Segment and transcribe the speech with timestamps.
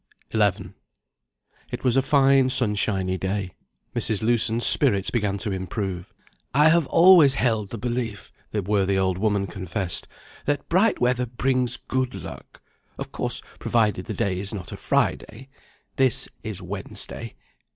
[0.33, 0.61] IX
[1.69, 3.51] IT was a fine sunshiny day;
[3.95, 4.23] Mrs.
[4.23, 6.11] Lewson's spirits began to improve.
[6.55, 10.07] "I have always held the belief," the worthy old woman confessed,
[10.47, 12.63] "that bright weather brings good luck
[12.97, 15.49] of course provided the day is not a Friday.
[15.97, 17.35] This is Wednesday.